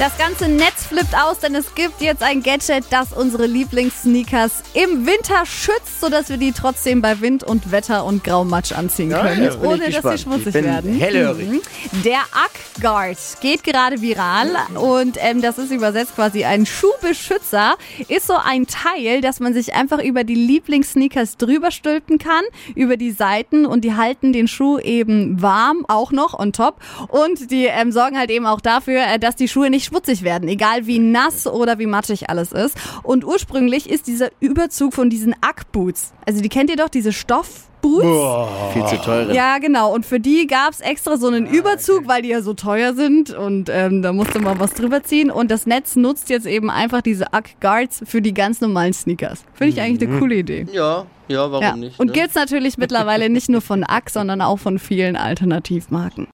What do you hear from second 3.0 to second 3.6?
unsere